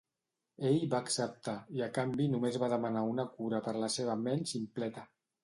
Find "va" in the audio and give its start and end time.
0.93-1.01, 2.65-2.71